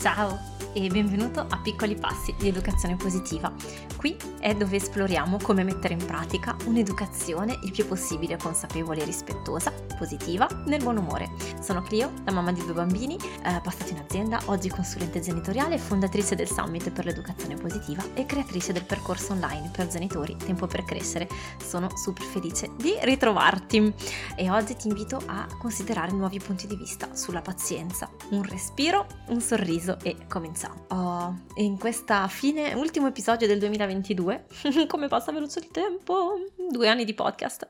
[0.00, 0.38] 炸哦
[0.84, 3.52] e benvenuto a Piccoli Passi di Educazione Positiva.
[3.96, 9.72] Qui è dove esploriamo come mettere in pratica un'educazione il più possibile consapevole e rispettosa,
[9.98, 11.32] positiva, nel buon umore.
[11.60, 16.36] Sono Clio, la mamma di due bambini, eh, passata in azienda, oggi consulente genitoriale, fondatrice
[16.36, 21.28] del Summit per l'Educazione Positiva e creatrice del percorso online per genitori Tempo per Crescere.
[21.60, 23.92] Sono super felice di ritrovarti
[24.36, 29.40] e oggi ti invito a considerare nuovi punti di vista sulla pazienza, un respiro, un
[29.40, 30.86] sorriso e cominciare cominciamo.
[30.88, 34.46] Oh, in questa fine, ultimo episodio del 2022,
[34.86, 36.34] come passa veloce il tempo,
[36.70, 37.68] due anni di podcast,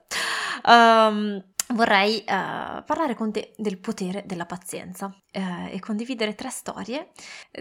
[0.65, 1.43] um,
[1.75, 7.11] vorrei uh, parlare con te del potere della pazienza uh, e condividere tre storie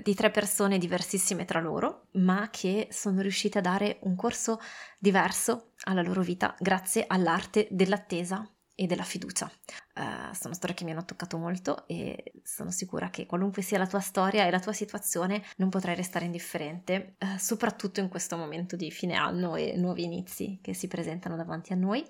[0.03, 4.59] di tre persone diversissime tra loro, ma che sono riuscite a dare un corso
[4.97, 9.51] diverso alla loro vita grazie all'arte dell'attesa e della fiducia.
[9.95, 13.87] Uh, sono storie che mi hanno toccato molto e sono sicura che qualunque sia la
[13.87, 18.75] tua storia e la tua situazione non potrai restare indifferente, uh, soprattutto in questo momento
[18.75, 22.05] di fine anno e nuovi inizi che si presentano davanti a noi.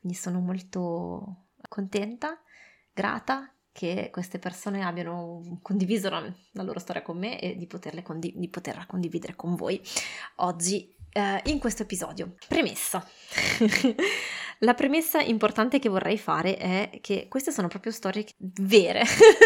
[0.00, 2.36] Quindi sono molto contenta,
[2.92, 6.20] grata che queste persone abbiano condiviso la,
[6.52, 7.68] la loro storia con me e di,
[8.02, 9.80] condi- di poterla condividere con voi
[10.38, 12.34] oggi uh, in questo episodio.
[12.46, 13.04] Premessa.
[14.62, 19.04] La premessa importante che vorrei fare è che queste sono proprio storie vere,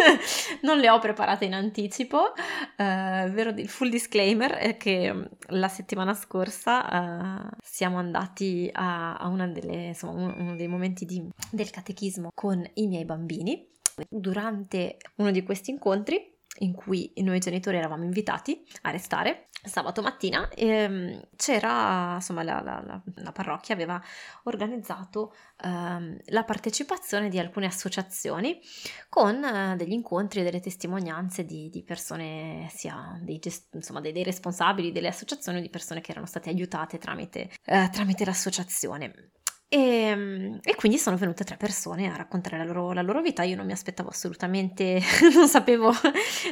[0.63, 5.69] non le ho preparate in anticipo, uh, vero, il full disclaimer è che mm, la
[5.69, 11.69] settimana scorsa uh, siamo andati a, a delle, insomma, uno, uno dei momenti di, del
[11.69, 13.69] catechismo con i miei bambini.
[14.09, 20.49] Durante uno di questi incontri in cui noi genitori eravamo invitati a restare sabato mattina
[20.51, 24.03] ehm, c'era insomma la, la, la, la, parrocchia aveva
[24.45, 28.61] organizzato ehm, la partecipazione di alcune associazioni
[29.09, 34.13] con eh, degli incontri e delle testimonianze di, di persone sia dei, gest- insomma, dei,
[34.13, 39.31] dei, responsabili delle associazioni o di persone che erano state aiutate tramite, eh, tramite l'associazione
[39.73, 43.43] e, ehm, e, quindi sono venute tre persone a raccontare la loro, la loro vita.
[43.43, 45.01] Io non mi aspettavo assolutamente,
[45.35, 45.91] non sapevo,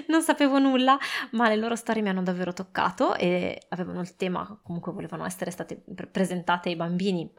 [0.08, 0.98] non sapevo, nulla,
[1.32, 5.50] ma le loro storie mi hanno davvero toccato e avevano il tema, comunque volevano essere
[5.50, 7.30] state presentate ai bambini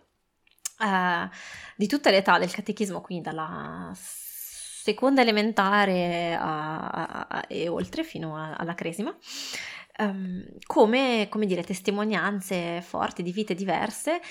[0.79, 1.27] uh,
[1.75, 8.03] di tutte le età del catechismo, quindi dalla seconda elementare a, a, a, e oltre
[8.03, 9.15] fino alla cresima
[9.99, 14.21] um, come, come dire, testimonianze forti di vite diverse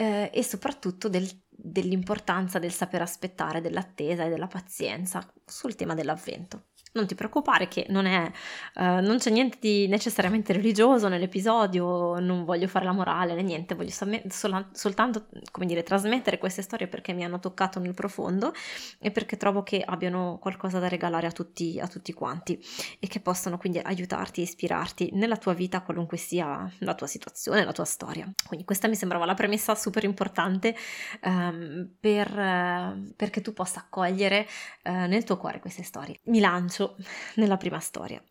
[0.00, 6.68] eh, e soprattutto del, dell'importanza del saper aspettare, dell'attesa e della pazienza sul tema dell'avvento
[6.92, 8.30] non ti preoccupare che non, è,
[8.76, 13.74] uh, non c'è niente di necessariamente religioso nell'episodio, non voglio fare la morale né niente,
[13.74, 18.52] voglio sol- sol- soltanto, come dire, trasmettere queste storie perché mi hanno toccato nel profondo
[18.98, 22.60] e perché trovo che abbiano qualcosa da regalare a tutti, a tutti quanti
[22.98, 27.64] e che possano quindi aiutarti e ispirarti nella tua vita, qualunque sia la tua situazione,
[27.64, 28.30] la tua storia.
[28.46, 30.74] Quindi questa mi sembrava la premessa super importante
[31.22, 34.46] um, per, uh, perché tu possa accogliere
[34.84, 36.18] uh, nel tuo cuore queste storie.
[36.24, 36.96] Mi lancio lancio
[37.36, 38.22] nella prima storia.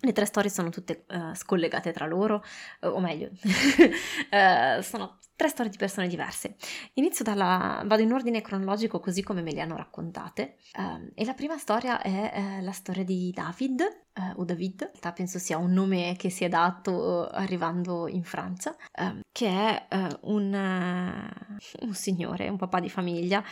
[0.00, 2.44] Le tre storie sono tutte uh, scollegate tra loro,
[2.82, 6.56] uh, o meglio, uh, sono tre storie di persone diverse.
[6.94, 7.82] Inizio dalla.
[7.86, 10.56] vado in ordine cronologico così come me le hanno raccontate.
[10.76, 15.12] Um, e la prima storia è la storia di David, uh, o David, in realtà
[15.12, 20.32] penso sia un nome che si è dato arrivando in Francia, uh, che è uh,
[20.32, 20.52] un,
[21.80, 23.42] un, signore, un papà di famiglia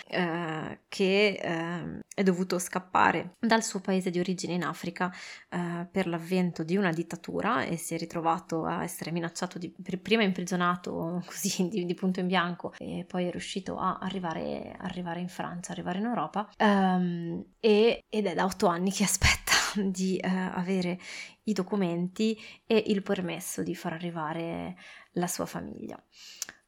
[0.88, 5.12] che ehm, è dovuto scappare dal suo paese di origine in Africa
[5.90, 11.22] per l'avvento di una dittatura e si è ritrovato a essere minacciato, di, prima imprigionato
[11.26, 15.72] così di, di, punto in bianco e poi è riuscito a arrivare, arrivare in Francia,
[15.72, 19.41] arrivare in Europa um, e, ed è da otto anni che aspetta
[19.84, 20.98] di eh, avere
[21.44, 24.76] i documenti e il permesso di far arrivare
[25.12, 26.02] la sua famiglia.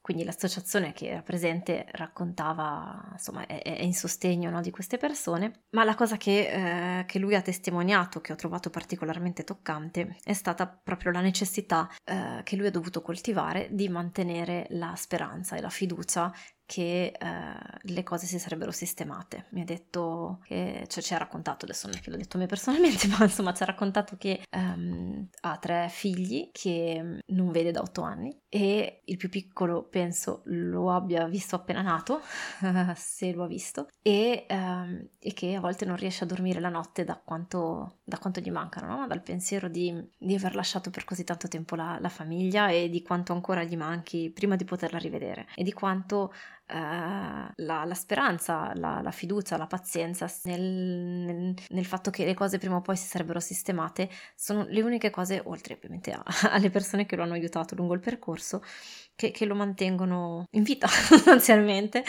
[0.05, 5.63] Quindi l'associazione che era presente raccontava, insomma, è, è in sostegno no, di queste persone,
[5.71, 10.35] ma la cosa che, eh, che, lui ha testimoniato, che ho trovato particolarmente toccante, è
[10.35, 15.63] stata proprio la necessità eh, che lui ha dovuto coltivare di mantenere la speranza e
[15.63, 16.31] la fiducia
[16.67, 19.47] che eh, le cose si sarebbero sistemate.
[19.51, 22.41] Mi ha detto che, cioè ci ha raccontato, adesso non è che l'ho detto a
[22.41, 27.71] me personalmente, ma insomma ci ha raccontato che um, ha tre figli che non vede
[27.71, 32.21] da otto anni e il più piccolo penso lo abbia visto appena nato,
[32.95, 36.69] se lo ha visto, e, um, e, che a volte non riesce a dormire la
[36.69, 39.07] notte da quanto, da quanto gli mancano, no?
[39.09, 43.03] dal pensiero di, di, aver lasciato per così tanto tempo la, la famiglia e di
[43.03, 46.33] quanto ancora gli manchi prima di poterla rivedere e di quanto
[46.69, 52.35] uh, la, la, speranza, la, la, fiducia, la pazienza nel, nel, nel, fatto che le
[52.35, 56.71] cose prima o poi si sarebbero sistemate sono le uniche cose, oltre ovviamente a, alle
[56.71, 58.63] persone che lo hanno aiutato lungo il percorso,
[59.17, 62.05] che, che lo mantengono in vita sostanzialmente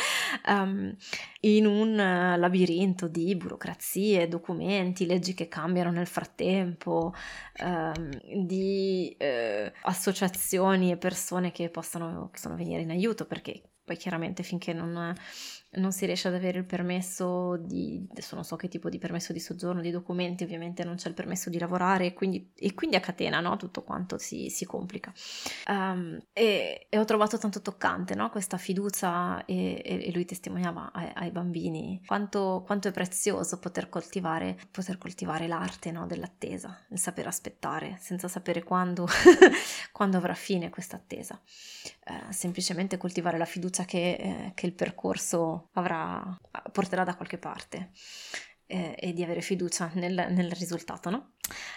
[0.48, 0.96] um,
[1.42, 7.13] in un uh, labirinto di burocrazie, documenti, leggi che cambiano nel frattempo,
[7.62, 8.10] um,
[8.46, 14.74] di uh, associazioni e persone che possono, che venire in aiuto perché poi chiaramente finché
[14.74, 15.16] non
[15.75, 19.33] non si riesce ad avere il permesso di, adesso non so che tipo di permesso
[19.33, 23.00] di soggiorno, di documenti, ovviamente non c'è il permesso di lavorare quindi, e quindi a
[23.00, 23.57] catena no?
[23.57, 25.13] tutto quanto si, si complica.
[25.68, 28.30] Um, e, e, ho trovato tanto toccante no?
[28.30, 34.57] questa fiducia e, e, lui testimoniava ai, ai bambini quanto, quanto, è prezioso poter coltivare,
[34.72, 36.06] poter coltivare l'arte no?
[36.06, 39.07] dell'attesa, il saper aspettare senza sapere quando,
[39.92, 41.39] quando avrà fine questa attesa.
[42.07, 46.38] Uh, semplicemente coltivare la fiducia che, eh, che il percorso avrà,
[46.71, 47.91] porterà da qualche parte
[48.65, 51.35] eh, e di avere fiducia nel, nel risultato, no?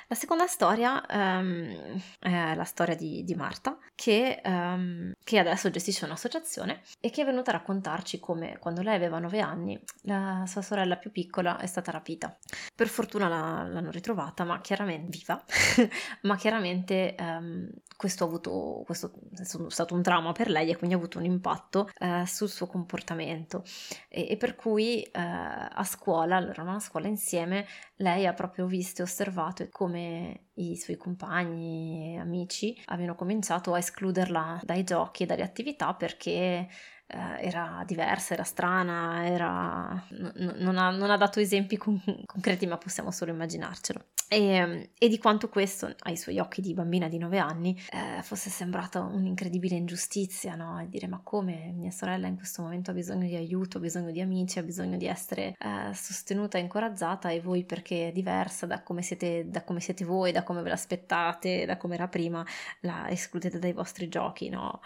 [0.08, 6.06] La seconda storia um, è la storia di, di Marta, che, um, che, adesso gestisce
[6.06, 10.62] un'associazione e che è venuta a raccontarci come quando lei aveva 9 anni la sua
[10.62, 12.34] sorella più piccola è stata rapita.
[12.74, 15.44] Per fortuna la, l'hanno ritrovata, ma chiaramente viva,
[16.22, 20.94] ma chiaramente um, questo, ha avuto, questo è stato un trauma per lei e quindi
[20.94, 23.62] ha avuto un impatto uh, sul suo comportamento
[24.08, 27.66] e, e per cui uh, a scuola, erano a scuola insieme,
[27.96, 33.78] lei ha proprio visto e osservato come i suoi compagni e amici abbiano cominciato a
[33.78, 36.68] escluderla dai giochi e dalle attività perché
[37.08, 40.06] eh, era diversa, era strana, era...
[40.10, 44.04] N- non, ha, non, ha, dato esempi con- concreti, ma possiamo solo immaginarcelo.
[44.28, 48.50] E, e, di quanto questo, ai suoi occhi di bambina di 9 anni, eh, fosse
[48.50, 50.78] sembrata un'incredibile ingiustizia, no?
[50.80, 54.10] E dire ma come mia sorella in questo momento ha bisogno di aiuto, ha bisogno
[54.10, 58.66] di amici, ha bisogno di essere eh, sostenuta e incoraggiata e voi perché è diversa
[58.66, 62.44] da come, siete, da come siete voi, da come ve l'aspettate, da come era prima,
[62.80, 64.80] la escludete dai vostri giochi, no?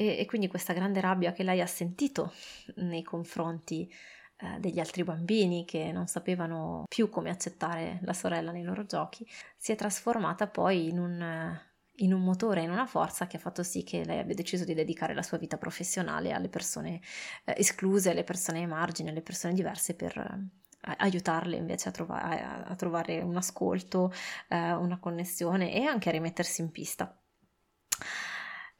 [0.00, 2.32] E, e quindi questa grande rabbia che lei ha sentito
[2.76, 3.92] nei confronti
[4.38, 9.28] eh, degli altri bambini che non sapevano più come accettare la sorella nei loro giochi,
[9.58, 11.60] si è trasformata poi in un,
[11.96, 14.72] in un motore, in una forza che ha fatto sì che lei abbia deciso di
[14.72, 17.02] dedicare la sua vita professionale alle persone
[17.44, 22.22] eh, escluse, alle persone ai margini, alle persone diverse per eh, aiutarle invece a, trova-
[22.22, 24.14] a, a, trovare un ascolto,
[24.48, 27.14] eh, una connessione e anche a rimettersi in pista.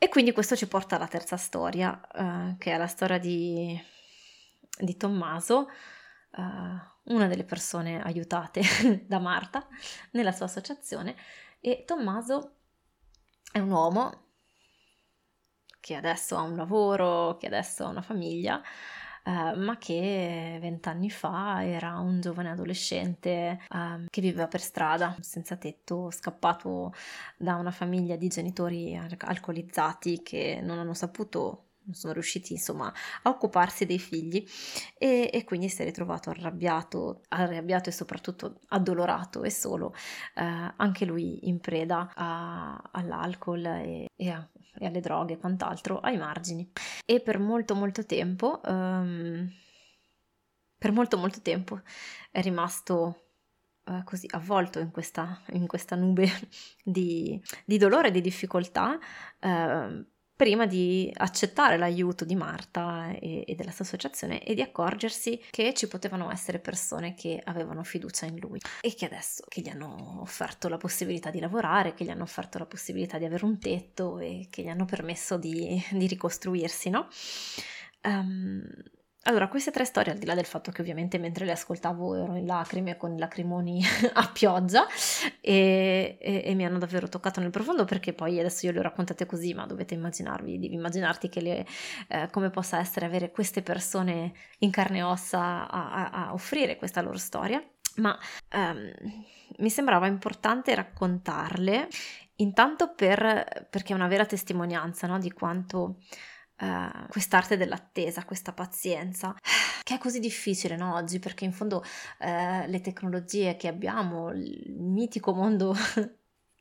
[0.03, 3.79] E quindi questo ci porta alla terza storia, uh, che è la storia di,
[4.79, 5.69] di Tommaso,
[6.31, 6.43] uh,
[7.13, 8.63] una delle persone aiutate
[9.07, 9.69] da Marta
[10.13, 11.15] nella sua associazione.
[11.61, 12.61] E Tommaso
[13.53, 14.29] è un uomo
[15.81, 18.63] che adesso ha un lavoro, che adesso ha una famiglia,
[19.25, 25.57] eh, ma che vent'anni fa era un giovane adolescente eh, che viveva per strada, senza
[25.57, 26.93] tetto, scappato
[27.37, 32.93] da una famiglia di genitori alcolizzati che non hanno saputo non sono riusciti insomma
[33.23, 34.47] a occuparsi dei figli
[34.97, 39.93] e, e quindi si è ritrovato arrabbiato, arrabbiato e soprattutto addolorato e solo
[40.37, 44.49] eh, anche lui in preda a, all'alcol e, e a
[44.79, 46.71] e alle droghe e quant'altro ai margini.
[47.05, 49.51] E per molto molto tempo, um,
[50.79, 51.81] per molto molto tempo
[52.31, 53.31] è rimasto
[53.85, 56.29] uh, così avvolto in questa, in questa nube
[56.83, 58.99] di, di, dolore e di difficoltà.
[59.41, 60.07] Uh,
[60.41, 65.75] prima di accettare l'aiuto di Marta e, e, della sua associazione e di accorgersi che
[65.75, 70.23] ci potevano essere persone che avevano fiducia in lui e che adesso che gli hanno
[70.23, 74.19] offerto la possibilità di lavorare, che gli hanno offerto la possibilità di avere un tetto
[74.19, 77.09] e che gli hanno permesso di, di ricostruirsi, no?
[78.05, 78.67] Um,
[79.25, 82.37] allora, queste tre storie, al di là del fatto che ovviamente mentre le ascoltavo ero
[82.37, 83.83] in lacrime con i lacrimoni
[84.15, 84.87] a pioggia
[85.43, 88.83] e, e, e, mi hanno davvero toccato nel profondo perché poi adesso io le ho
[88.83, 91.67] raccontate così, ma dovete immaginarvi, devi immaginarti le,
[92.09, 96.77] eh, come possa essere avere queste persone in carne e ossa a, a, a offrire
[96.77, 97.63] questa loro storia.
[97.97, 98.19] Ma
[98.55, 98.91] um,
[99.59, 101.89] mi sembrava importante raccontarle
[102.37, 105.99] intanto per, perché è una vera testimonianza no, di quanto
[106.61, 109.35] uh, quest'arte dell'attesa, questa pazienza,
[109.83, 114.77] che è così difficile no, oggi perché in fondo uh, le tecnologie che abbiamo, il
[114.79, 115.75] mitico mondo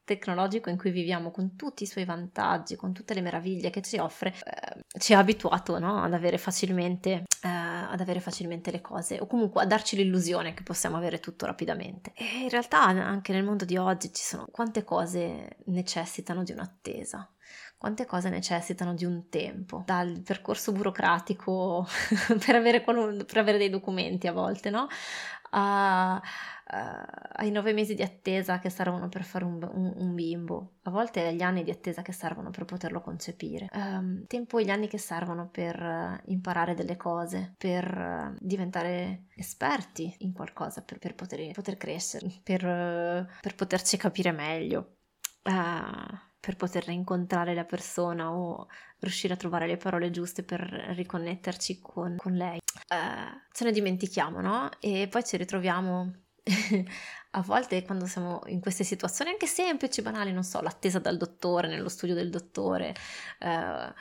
[0.09, 3.99] tecnologico in cui viviamo, con tutti i suoi vantaggi, con tutte le meraviglie che ci
[3.99, 6.01] offre, eh, ci ha abituato no?
[6.01, 10.97] ad, avere eh, ad avere facilmente le cose o comunque a darci l'illusione che possiamo
[10.97, 12.11] avere tutto rapidamente.
[12.15, 17.31] E in realtà anche nel mondo di oggi ci sono quante cose necessitano di un'attesa
[17.79, 21.87] quante cose necessitano di un tempo, dal percorso burocratico
[22.45, 24.87] per, avere qualun- per avere dei documenti a volte, no?
[25.51, 26.21] A,
[26.71, 31.25] ai nove mesi di attesa che servono per fare un, un, un, bimbo, a volte
[31.25, 34.99] agli anni di attesa che servono per poterlo concepire, um, tempo e gli anni che
[34.99, 41.53] servono per uh, imparare delle cose, per uh, diventare esperti in qualcosa, per, per poter,
[41.53, 44.97] poter, crescere, per, uh, per, poterci capire meglio.
[45.43, 48.67] Uh, per poter rincontrare la persona o
[48.99, 50.61] riuscire a trovare le parole giuste per
[50.95, 52.59] riconnetterci con, con lei.
[52.89, 54.69] Uh, ce ne dimentichiamo, no?
[54.79, 56.13] E poi ci ritroviamo
[57.31, 61.67] a volte quando siamo in queste situazioni anche semplici, banali, non so, l'attesa dal dottore,
[61.67, 62.95] nello studio del dottore,
[63.41, 63.93] uh,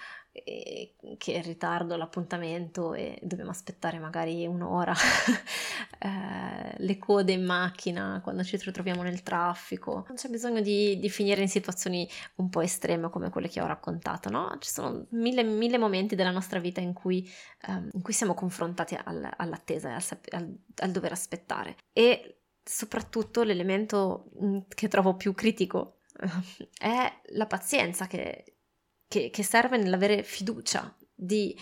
[0.44, 4.94] che in ritardo l'appuntamento e dobbiamo aspettare magari un'ora,
[5.98, 10.04] eh, le code in macchina quando ci ritroviamo nel traffico.
[10.08, 13.66] Non c'è bisogno di, di, finire in situazioni un po' estreme come quelle che ho
[13.66, 14.56] raccontato, no?
[14.58, 17.28] Ci sono mille, mille momenti della nostra vita in cui,
[17.66, 21.76] um, in cui siamo confrontati al, all'attesa e al, al, al dover aspettare.
[21.92, 26.00] E soprattutto l'elemento mm, che trovo più critico
[26.78, 28.57] è la pazienza che
[29.08, 31.58] che, che serve nell'avere fiducia di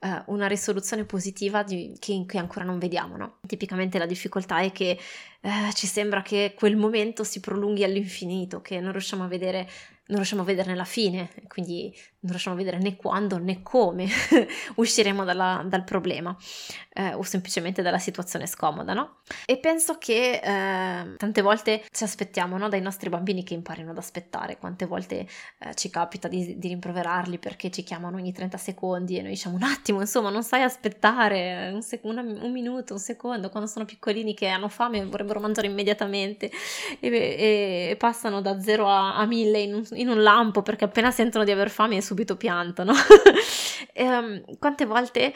[0.00, 3.16] uh, una risoluzione positiva di, che, che, ancora non vediamo.
[3.16, 3.38] No?
[3.46, 4.98] Tipicamente la difficoltà è che
[5.40, 9.68] uh, ci sembra che quel momento si prolunghi all'infinito, che non riusciamo a vedere
[10.10, 14.06] non riusciamo a vederne la fine, quindi non riusciamo a vedere né quando né come
[14.76, 16.36] usciremo dalla, dal problema
[16.92, 19.18] eh, o semplicemente dalla situazione scomoda, no?
[19.46, 23.98] E penso che eh, tante volte ci aspettiamo no, dai nostri bambini che imparino ad
[23.98, 25.26] aspettare, quante volte
[25.58, 29.56] eh, ci capita di, di, rimproverarli perché ci chiamano ogni 30 secondi e noi diciamo
[29.56, 33.84] un attimo, insomma, non sai aspettare un, sec- una, un minuto, un secondo, quando sono
[33.84, 36.50] piccolini che hanno fame e vorrebbero mangiare immediatamente
[36.98, 41.10] e, e, e passano da 0 a, a 1000 in in un lampo perché appena
[41.10, 42.92] sentono di aver fame subito piantano.
[43.92, 45.32] e, um, quante volte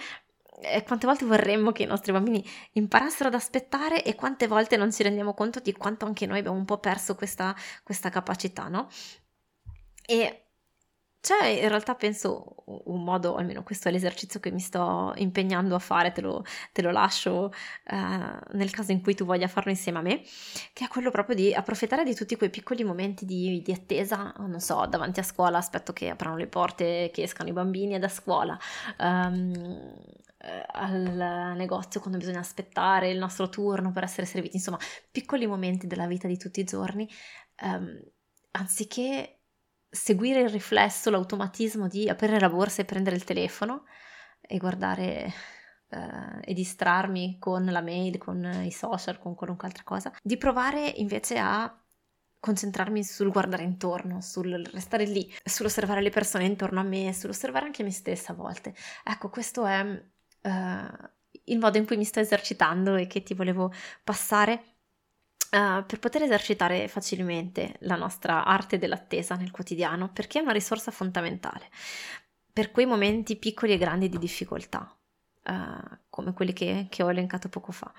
[0.62, 4.93] eh, quante volte vorremmo che i nostri bambini imparassero ad aspettare e quante volte non
[4.93, 8.88] ci rendiamo conto di quanto anche noi abbiamo un po' perso questa, questa capacità, no?
[10.07, 10.43] E
[11.25, 15.78] c'è in realtà penso un modo, almeno questo è l'esercizio che mi sto impegnando a
[15.78, 17.50] fare, te lo, te lo lascio
[17.90, 20.23] uh, nel caso in cui tu voglia farlo insieme a me,
[20.75, 24.61] che è quello proprio di approfittare di tutti quei piccoli momenti di, di attesa, non
[24.61, 28.59] so, davanti a scuola, aspetto che aprano le porte, che escano i bambini da scuola.
[28.99, 29.97] Um,
[30.73, 34.78] al negozio quando bisogna aspettare il nostro turno per essere serviti, insomma,
[35.11, 37.09] piccoli momenti della vita di tutti i giorni,
[37.62, 37.99] um,
[38.50, 39.38] anziché
[39.94, 43.84] seguire il riflesso, l'automatismo di aprire la borsa e prendere il telefono
[44.40, 45.32] e guardare
[45.88, 50.88] eh, e distrarmi con la mail, con i social, con qualunque altra cosa, di provare
[50.96, 51.72] invece a
[52.40, 57.84] concentrarmi sul guardare intorno, sul restare lì, sull'osservare le persone intorno a me, sull'osservare anche
[57.84, 58.74] me stessa a volte.
[59.04, 61.08] Ecco, questo è uh,
[61.44, 63.72] il modo in cui mi sto esercitando e che ti volevo
[64.02, 64.74] passare
[65.54, 70.90] Uh, per poter esercitare facilmente la nostra arte dell'attesa nel quotidiano, perché è una risorsa
[70.90, 71.68] fondamentale
[72.52, 74.96] per quei momenti piccoli e grandi di difficoltà,
[75.44, 77.92] uh, come quelli che, che, ho elencato poco fa.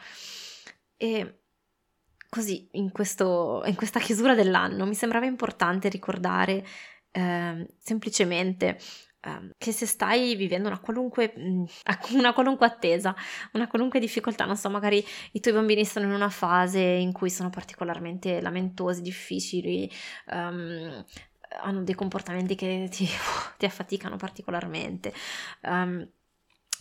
[0.97, 1.43] E
[2.27, 6.65] così, in, questo, in, questa chiusura dell'anno, mi sembrava importante ricordare
[7.11, 8.79] uh, semplicemente
[9.25, 11.63] Ehm, che se stai vivendo una qualunque, mm,
[12.13, 13.15] una qualunque attesa,
[13.53, 17.29] una qualunque difficoltà, non so, magari i tuoi bambini sono in una fase in cui
[17.29, 19.89] sono particolarmente lamentosi, difficili,
[20.31, 21.03] um,
[21.61, 23.07] hanno dei comportamenti che ti,
[23.57, 25.13] ti affaticano particolarmente.
[25.63, 26.07] Um,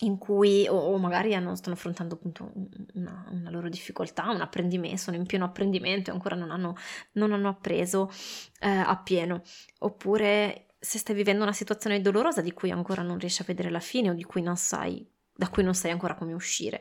[0.01, 2.53] in cui o, o magari hanno, stanno affrontando appunto
[2.95, 6.75] una, una, loro difficoltà, un apprendimento, sono in pieno apprendimento e ancora non hanno,
[7.13, 8.11] non hanno appreso
[8.59, 9.41] eh, appieno,
[9.79, 13.81] oppure se stai vivendo una situazione dolorosa di cui ancora non riesci a vedere la
[13.81, 16.81] fine o di cui non sai, da cui non sai ancora come uscire,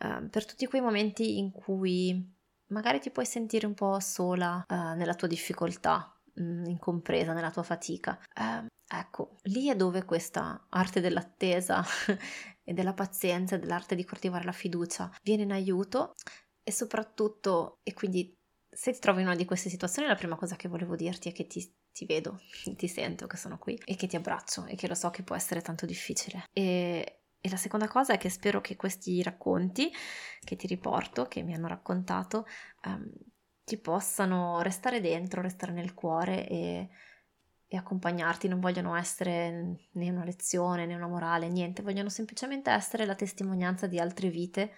[0.00, 2.34] uh, per tutti quei momenti in cui
[2.68, 7.50] magari ti puoi sentire un po' sola uh, nella tua difficoltà, mh, mm, incompresa nella
[7.50, 8.18] tua fatica.
[8.34, 11.84] Uh, ecco, lì è dove questa arte dell'attesa
[12.64, 16.14] e della pazienza, dell'arte di coltivare la fiducia viene in aiuto
[16.62, 18.34] e soprattutto, e quindi
[18.70, 21.32] se ti trovi in una di queste situazioni, la prima cosa che volevo dirti è
[21.32, 22.40] che ti, ti, vedo,
[22.76, 25.36] ti sento che sono qui e che ti abbraccio e che lo so che può
[25.36, 26.48] essere tanto difficile.
[26.52, 29.92] E, e la seconda cosa è che spero che questi racconti
[30.40, 32.46] che ti riporto, che mi hanno raccontato,
[32.84, 33.10] um,
[33.64, 36.88] ti possano restare dentro, restare nel cuore e,
[37.66, 43.06] e accompagnarti, non vogliono essere né una lezione né una morale, niente, vogliono semplicemente essere
[43.06, 44.72] la testimonianza di altre vite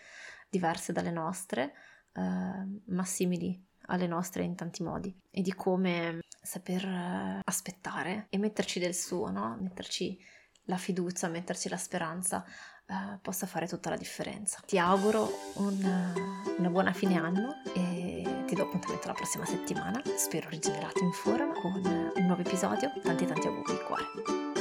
[0.48, 1.74] diverse dalle nostre,
[2.12, 8.38] eh, ma simili alle nostre in tanti modi e di come saper eh, aspettare e
[8.38, 9.56] metterci del suo, no?
[9.60, 10.18] metterci
[10.64, 12.44] la fiducia, metterci la speranza
[12.86, 14.60] eh, possa fare tutta la differenza.
[14.66, 16.14] Ti auguro un,
[16.58, 21.52] una buona fine anno e ti do appuntamento la prossima settimana, spero rigenerato in forma
[21.54, 22.92] con un nuovo episodio.
[23.02, 24.53] Tanti tanti auguri di cuore.